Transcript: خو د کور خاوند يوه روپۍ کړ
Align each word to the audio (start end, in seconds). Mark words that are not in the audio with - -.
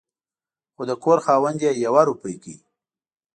خو 0.73 0.81
د 0.89 0.91
کور 1.03 1.17
خاوند 1.25 1.57
يوه 1.85 2.01
روپۍ 2.09 2.35
کړ 2.43 2.57